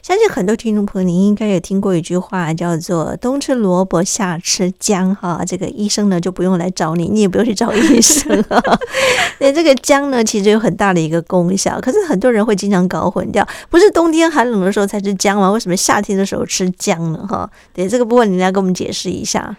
[0.04, 5.42] 相信很多听众朋友，您应该也听过一句话，叫做“冬吃萝卜，夏吃姜”哈。
[5.48, 8.62] 这个医生呢就不用来找你，你也不用去找医生哈。
[9.40, 15.50] 对，这个姜呢其实有很大的一个功效，可是很多人会经常搞混掉，不是冬天寒冷的时候才吃姜吗？
[15.52, 17.26] 为什么夏天的时候吃姜呢？
[17.30, 19.56] 哈，对，这个部分你来给我们解释一下。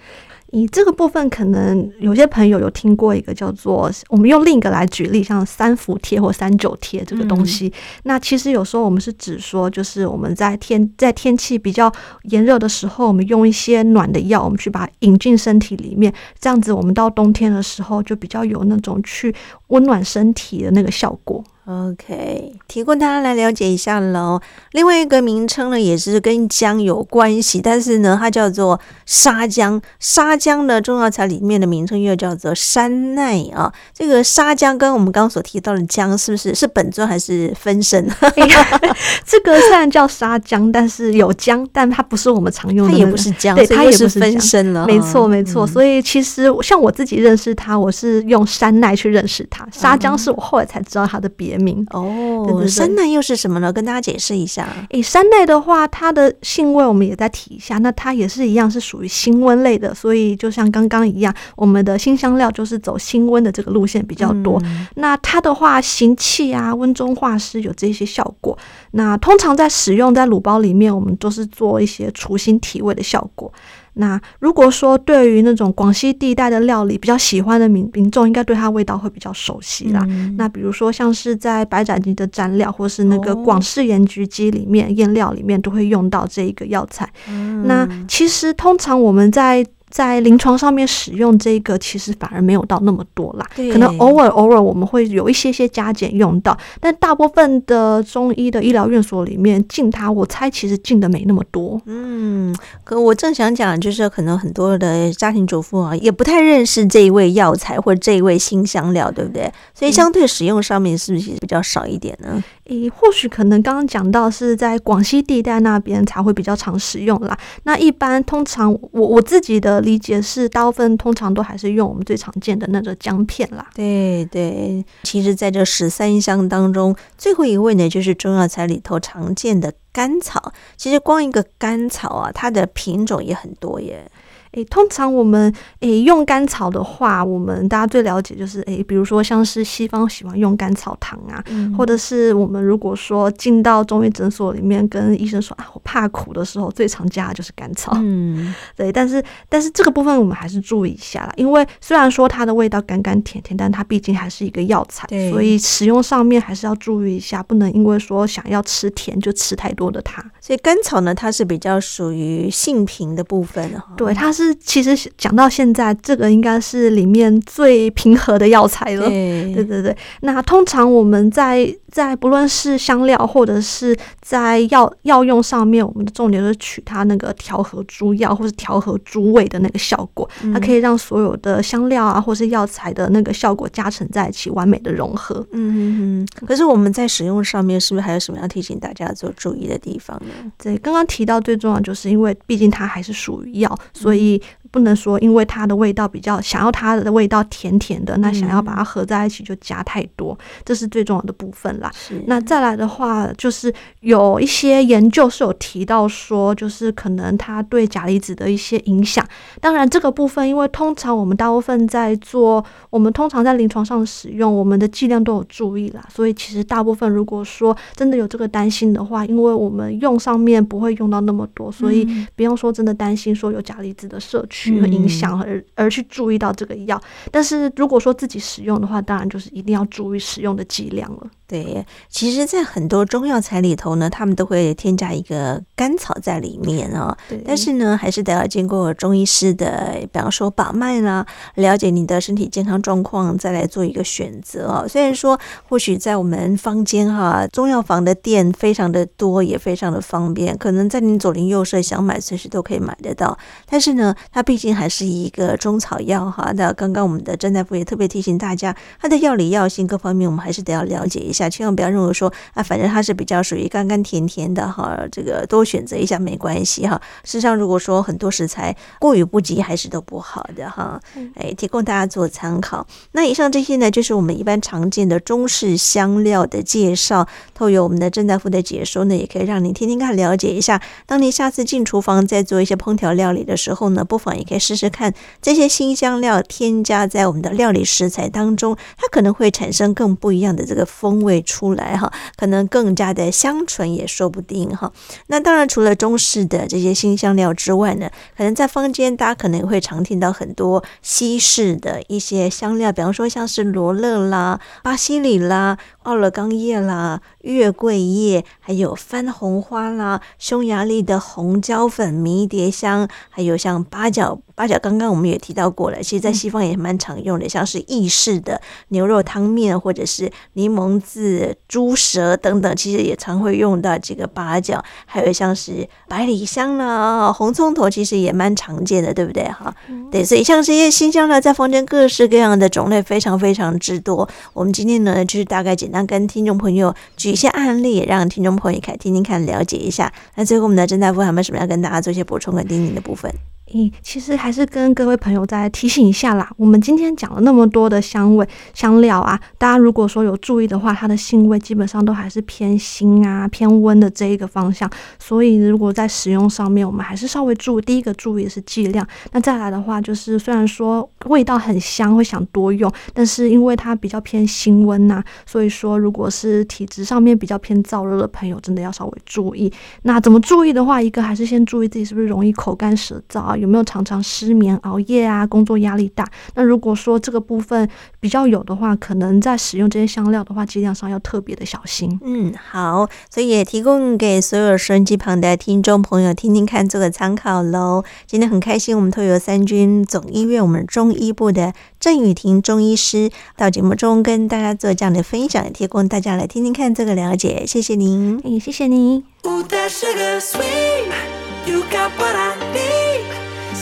[0.53, 7.67] 以这个部分，可能有些朋友有听过一个叫做，我们用另一个来举例，像三伏贴或三九贴这个东西。
[7.67, 7.73] 嗯、
[8.05, 11.93] 那其实有时候我们是指说，就是我们在天在天气比较
[12.31, 19.35] 炎热的时候，我们用一些暖的药，我们去把它引进身体里面，这样子我们到冬天的时候就比较有那种去
[19.67, 21.45] 温暖身体的那个效果。
[21.71, 24.41] OK，提供大家来了解一下喽。
[24.73, 29.79] 另外一个名称呢，也是跟姜有关系，但是呢，它叫做沙姜。
[30.01, 33.71] 沙姜的中药材里面的名称又叫做山奈啊。
[33.93, 38.09] 这个沙姜跟我们刚刚所提到的姜，是不是是本尊还是分身？
[39.27, 44.87] 这个虽然叫沙姜，但是有姜，但它不是我们常用的，那个，它也不是姜，对，它也是分身了。
[44.87, 45.67] 没错，没错。
[45.67, 49.69] 所以其实像我自己认识它，我是用山奈去认识它。
[49.71, 53.73] 沙姜是我后来才知道它的别名哦，对对对，山奈又是什么呢？
[53.73, 54.69] 跟大家解释一下。
[54.91, 57.79] 诶，山奈的话，它的性味我们也再提一下。
[57.79, 59.95] 那它也是一样，是属于辛温类的。
[59.95, 64.61] 所以就像刚刚一样，我们的辛香料就是走辛温的这个路线比较多。
[64.65, 68.57] 嗯、那它的话，行气啊，温中化湿有这些效果。
[68.93, 73.53] 那通常在使用在卤包里面，我们都是做一些除腥提味的效果。
[73.99, 80.05] 那如果说对于那种广西地带的料理比较喜欢的民民众，应该对它味道会比较熟悉啦。
[80.09, 87.09] 嗯、那比如说像是在白斩鸡的蘸料，或是那个广式盐焗鸡里面腌、哦、料里面，都会用到这一个药材。
[87.29, 93.47] 嗯、那其实通常我们在在临床上面使用这个，其实反而没有到那么多啦。
[93.55, 101.81] 对可能偶尔偶尔我们会有一些些加减用到，但大部分的中医的医疗院所里面进它，我猜其实进的没那么多。
[101.87, 109.51] 嗯，可我正想讲，就是可能很多的家庭主妇啊，也不太认识这一味药材或者这一味新香料，对不对？
[109.75, 112.43] 所以相对使用上面是不是比较少一点呢？
[112.65, 117.37] 诶、欸，或许可能刚刚讲到是在广西地带那边才会比较常使用啦。
[117.63, 123.67] 那一般通常我我自己的理解是，大部分通常都还是用我们最常见的那个姜片啦。
[123.75, 130.53] 对对，其实在这十三香当中，最后一位呢，就是中药材里头常见的甘草。
[130.77, 134.11] 其实光一个甘草啊，它的品种也很多耶。
[134.53, 147.93] 诶，通常我们诶用甘草的话，我们大家最了解就是诶，比如说像是西方喜欢用甘草糖啊，嗯、或者是我们如果说进到中医诊所里面跟医生说啊，我怕苦的时候，最常加的就是甘草。
[147.97, 160.25] 嗯， 对，但是但是这个部分我们还是注意一下啦，因为虽然说它的味道甘甘甜甜，但它毕竟还是一个药材，所以使用上面还是要注意一下，不能因为说想要吃甜就吃太多的它。
[160.41, 164.38] 所以甘草呢，它是比较属于性平的部分哈，对，它是。
[164.39, 169.09] 是，其实讲到现在，这个应该是里面最平和的药材了。
[169.09, 169.97] 对，对对对。
[170.21, 185.45] 那通常我们在在不论是香料或者是在药药用上面，我们的重点是取它那个调和诸药或是调和诸味的那个效果，嗯、它可以让所有的香料啊或是药材的那个效果加成在一起，完美的融合。
[185.51, 186.29] 嗯嗯嗯。
[186.47, 190.53] 可是我们在使用上面，是不是还有什么要提醒大家做注意的地方呢？
[190.63, 194.28] 对，刚刚提到最重要就是因为毕竟它还是属于药，所以。
[194.29, 194.37] ที่
[194.71, 201.91] 不能说因为它的味道比较想要它的味道甜甜的，那想要把它合在一起就加太多，嗯、这是最重要的部分啦。
[202.27, 209.27] 那再来的话，就是有一些研究是有提到说，就是可能它对钾离子的一些影响。
[209.61, 216.05] 当然，这个部分因为通常我们大部分在做，我们通常在临床上使用，我们的剂量都有注意啦。
[216.09, 222.07] 所以其实大部分如果说真的有这个担心的话，因为我们用上面不会用到那么多，所以
[222.37, 224.58] 不用说真的担心说有钾离子的摄取。
[224.59, 227.01] 去影响而而去注意到这个药，
[227.31, 231.31] 但是如果说自己使用的话，当然就是一定要注意使用的剂量了。
[231.49, 237.17] 对，其实，在很多中药材里头呢，他们都会添加一个甘草在里面啊、哦。
[237.27, 237.43] 对。
[237.43, 241.25] 但是呢，还是得要经过中医师的，比方说把脉啦，
[241.55, 244.85] 了解你的身体健康状况，再来做一个选择。
[244.87, 253.39] 虽然说，或许在我们坊间哈，中药房的店非常的多，也非常的方便，可能在你左邻右舍想买，随时都可以买得到。
[253.67, 256.53] 但是呢，它毕竟还是一个中草药哈。
[256.55, 261.38] 那刚刚我们的郑大夫也特别提醒大家，它的药理药性各方面，我们还是得要了解一下。
[261.47, 266.99] 千万不要认为说啊，反正它是比较属于甘甘甜甜的哈，这个多选择一下没关系哈。
[267.23, 270.99] 事实上，如果说很多食材过于不及，还是都不好的哈。
[271.35, 272.87] 哎，提供大家做参考。
[273.13, 277.29] 那以上这些呢，就是我们一般常见的中式香料的介绍。
[277.55, 280.81] 透过我们的郑大夫的解说呢，也可以让你听听看，了解一下。
[281.05, 285.13] 当你下次进厨房再做一些烹调料理的时候呢，不妨也可以试试看
[285.43, 294.91] 这些新香料添加在我们的料理食材当中，它可能会产生更不一样的这个风味会出来哈，可能更加的香醇也说不定哈。
[295.27, 305.77] 那当然，除了中式的这些新香料之外呢，可能在坊间大家可能会常听到很多西式的一些香料，比方说像是罗勒啦、巴西里啦、
[306.09, 314.39] 奥勒冈叶啦、月桂叶，还有番红花啦、匈牙利的红椒粉、迷迭香，还有像八角。
[314.55, 324.83] 八角刚刚我们也提到过了，其实，在西方也蛮常用的，嗯、像是意式的牛肉汤面，或者是柠檬渍、猪舌等等，其实也常会用到这个八角。
[325.07, 329.45] 还有像是百里香啦、红葱头，其实也蛮常见的，对不对？
[329.45, 334.29] 哈、嗯，对，所以像这些新香料在房间各式各样的种类非常非常之多。
[334.53, 340.13] 我们今天呢，就是大概简单跟听众朋友举一些案例，让听众朋友看听听看，了解一下。
[340.35, 343.33] 那最后我们的郑大夫还有没有什么要跟大家做一些补充和叮咛的部分？
[343.75, 346.51] 嗯，其实还是跟各位朋友再提醒一下啦。
[346.57, 354.91] 我们今天讲了那么多的香味香料啊，大家如果说有注意的话，它的性味基本上都还是偏辛啊、偏温的这一个方向。
[355.19, 359.07] 所以如果在使用上面，我们还是稍微注，第一个注意的是剂量。
[359.33, 369.71] 那再来的话，就是虽然说味道很香，会想多用，但是因为它比较偏辛温呐，所以说如果是体质上面比较偏燥热的朋友，真的要稍微注意。
[370.03, 373.57] 那怎么注意的话，一个还是先注意自己是不是容易口干舌燥啊。
[373.59, 375.47] 有没有常常失眠、熬夜啊？
[375.47, 376.27] 工作压力大？
[376.55, 377.89] 那如果说这个部分
[378.21, 382.19] 比较有的话，可能在使用这些香料的话，剂量上要特别的小心。
[382.23, 388.05] 嗯，好，所以也提供给所有收音机旁的听众朋友听听看，做个参考喽。
[388.27, 397.65] 今天很开心，我们透由三军总医院我们中医部的郑雨婷中医师到节目中跟大家做这样的分享，也提供大家来听听看这个了解。
[397.67, 399.25] 谢谢您，哎，谢谢您。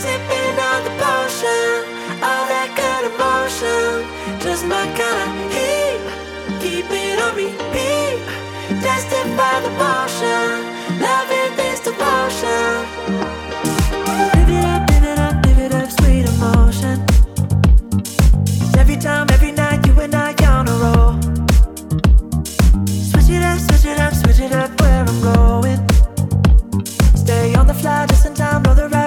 [0.07, 1.75] sipping on the potion,
[2.29, 4.07] all that good emotion,
[4.45, 5.99] just my kind of heat.
[6.63, 8.19] Keep it on repeat,
[8.87, 10.49] testify the potion,
[11.07, 12.75] loving this devotion.
[14.41, 16.27] It up, it up, it up, sweet.
[18.79, 21.13] Every time, every night, you and I on a roll.
[23.11, 25.81] Switch it up, switch it up, switch it up, where I'm going.
[27.23, 29.06] Stay on the fly just in time, roll the ride.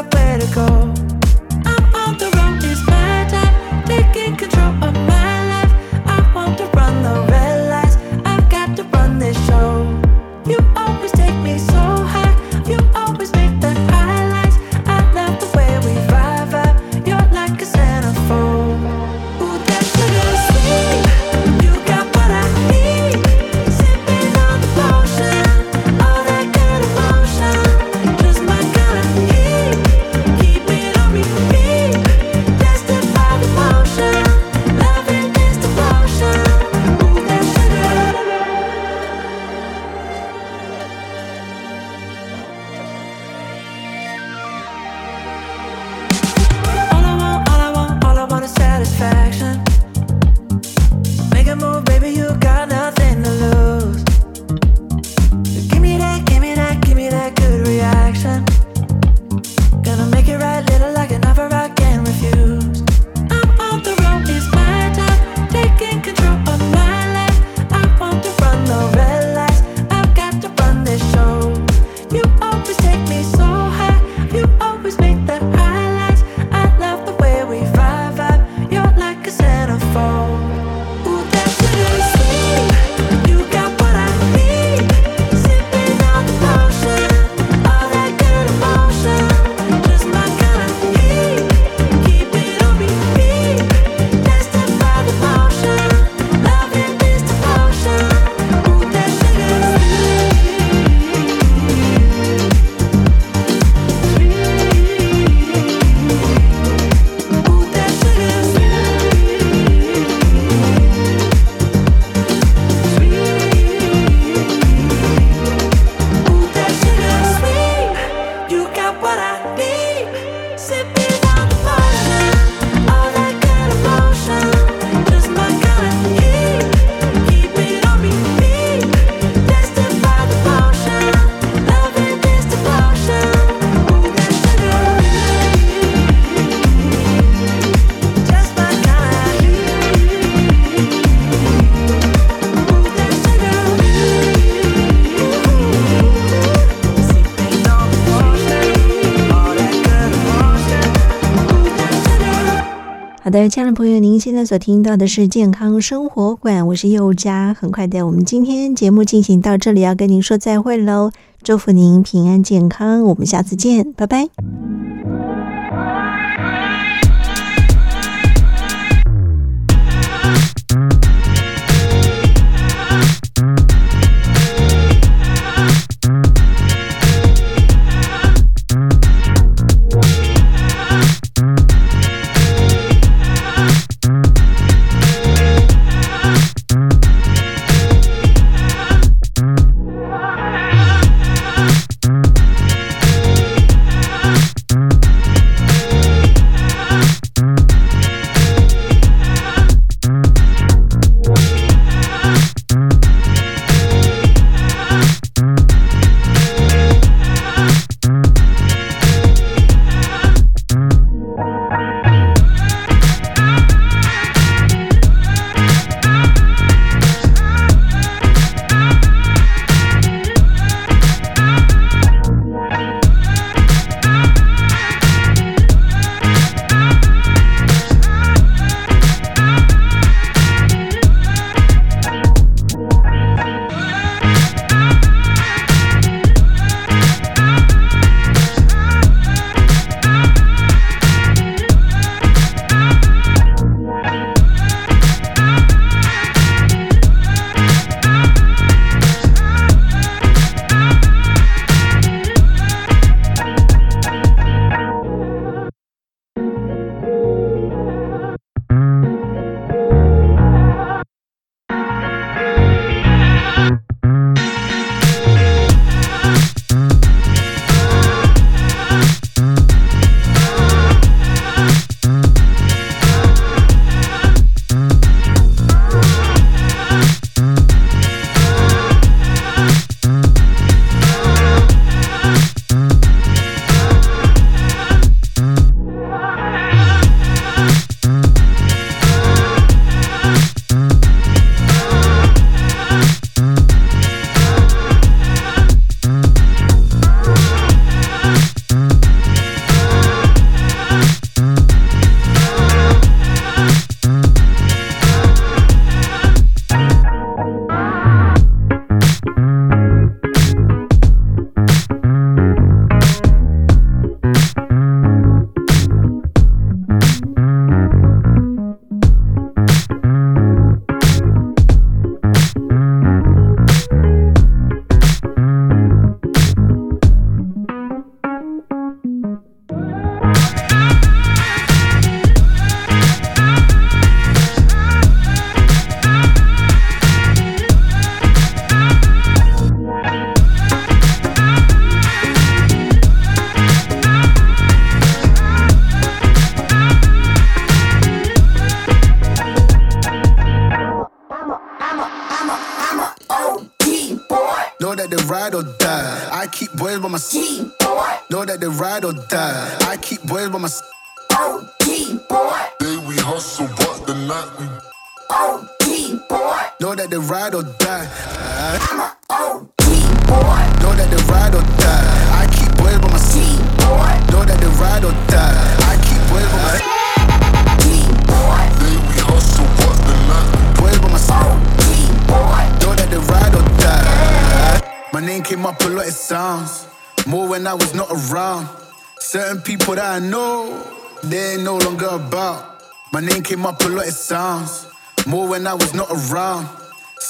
[153.30, 157.54] 好的，亲爱的朋友，您现在所听到的是健康生活馆，我是佑佳。
[157.54, 161.12] 很快的，我们今天节目进行到这里，要跟您说再会喽，
[161.44, 164.30] 祝福您平安健康，我们下次见，拜拜。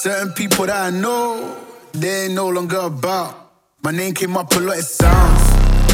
[0.02, 1.58] Certain people that I know,
[1.92, 3.52] they ain't no longer about.
[3.82, 5.44] My name came up a lot, it sounds.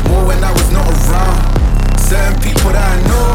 [0.06, 1.98] More when I was not around.
[1.98, 3.34] Certain people that I know,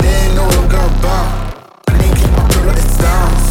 [0.00, 1.84] they ain't no longer about.
[1.86, 3.44] My name came up a lot, it sounds.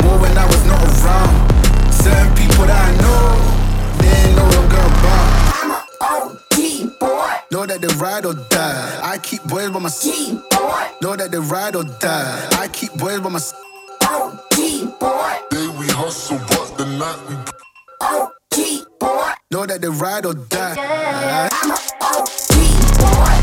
[0.00, 1.92] More when I was not around.
[1.92, 3.36] Certain people that I know,
[4.00, 5.28] they ain't no longer about.
[5.60, 7.28] I'm an OG boy.
[7.52, 9.00] Know that they ride or die.
[9.04, 10.40] I keep boys by my side.
[11.02, 12.48] Know that they ride or die.
[12.52, 13.60] I keep boys by my side.
[16.10, 17.34] Day we hustle, but the night we
[19.50, 20.74] Know that they ride or die.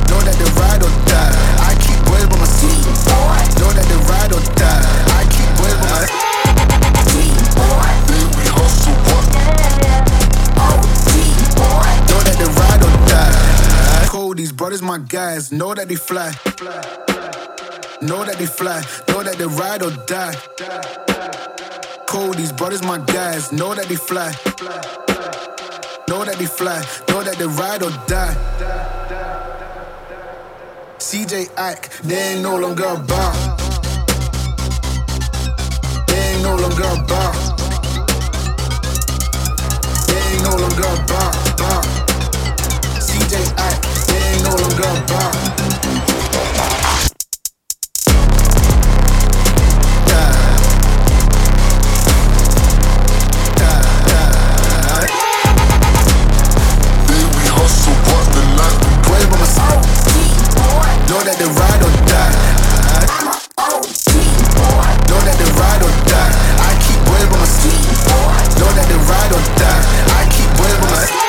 [0.08, 1.34] Know that they ride or die.
[1.60, 2.84] I keep boys by my side.
[3.60, 4.84] Know that they ride or die.
[5.16, 6.28] I keep boys by my side.
[8.08, 9.26] day we hustle, but
[12.10, 14.08] Know that they ride or die.
[14.08, 15.52] Cold, these brothers, my guys.
[15.52, 16.32] Know that they fly.
[18.02, 18.82] Know that they fly.
[19.10, 20.36] Know that they ride or die.
[22.08, 23.52] Cold, these brothers, my guys.
[23.52, 24.32] Know that they fly.
[26.08, 26.82] Know that they fly.
[27.10, 28.34] Know that they ride or die.
[31.00, 33.60] CJ Ike, they ain't no longer about.
[36.08, 37.36] They ain't no longer about.
[40.08, 41.34] They ain't no longer about.
[43.04, 43.36] CJ
[43.68, 45.77] Ike, they ain't no longer about.
[65.58, 66.34] ride or die.
[66.70, 67.98] I keep bread on my sleeve.
[68.60, 69.84] Know that they ride or die.
[70.18, 71.27] I keep bread on my sleeve.